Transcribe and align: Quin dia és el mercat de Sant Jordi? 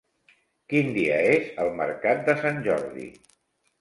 Quin 0.73 0.87
dia 0.95 1.19
és 1.35 1.51
el 1.65 1.71
mercat 1.81 2.25
de 2.31 2.39
Sant 2.43 2.61
Jordi? 2.69 3.07